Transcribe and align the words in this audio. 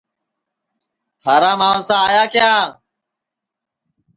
تھارا 1.21 1.51
ماوسا 1.59 1.95
آئیا 2.07 2.23
کیا 2.33 2.51